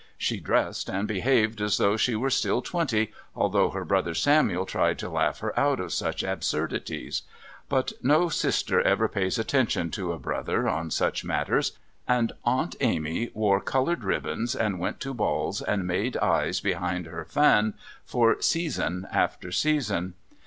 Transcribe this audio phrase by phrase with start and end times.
[0.17, 4.97] She dressed and behaved as though she were still twenty, although her brother Samuel tried
[4.97, 7.21] to laugh her out of such absurdities.
[7.69, 11.73] But no sister ever pays attention to a brother on such matters,
[12.07, 17.23] and Aunt Amy wore coloured ribbons and went to balls and made eyes behind her
[17.23, 20.15] fan for season after season.